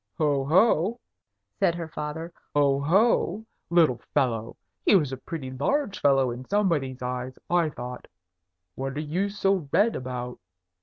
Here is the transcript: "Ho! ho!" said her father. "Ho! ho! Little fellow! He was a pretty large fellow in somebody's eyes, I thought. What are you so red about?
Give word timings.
"Ho! 0.17 0.43
ho!" 0.45 0.99
said 1.59 1.75
her 1.75 1.87
father. 1.87 2.33
"Ho! 2.55 2.79
ho! 2.79 3.45
Little 3.69 3.99
fellow! 4.15 4.57
He 4.83 4.95
was 4.95 5.11
a 5.11 5.17
pretty 5.17 5.51
large 5.51 5.99
fellow 5.99 6.31
in 6.31 6.43
somebody's 6.45 7.03
eyes, 7.03 7.37
I 7.51 7.69
thought. 7.69 8.07
What 8.73 8.97
are 8.97 8.99
you 8.99 9.29
so 9.29 9.69
red 9.71 9.95
about? 9.95 10.39